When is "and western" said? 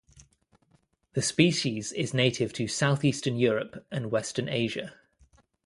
3.91-4.49